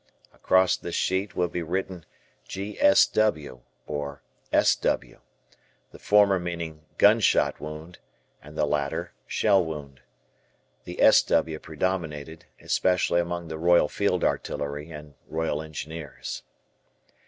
Across 0.33 0.77
this 0.77 0.95
sheet 0.95 1.35
would 1.35 1.51
be 1.51 1.61
written 1.61 2.07
"G.S.W." 2.47 3.59
or 3.85 4.23
"S.W." 4.51 5.19
the 5.91 5.99
former 5.99 6.39
meaning 6.39 6.85
Gun 6.97 7.19
Shot 7.19 7.59
Wound 7.59 7.99
and 8.41 8.57
the 8.57 8.65
latter 8.65 9.13
Shell 9.27 9.63
Wound. 9.63 10.01
The 10.85 10.99
"S.W." 11.03 11.59
predominated, 11.59 12.45
especially 12.59 13.21
among 13.21 13.47
the 13.47 13.59
Royal 13.59 13.87
Field 13.89 14.23
Artillery 14.23 14.89
and 14.89 15.13
Royal 15.27 15.61
Engineers. 15.61 16.41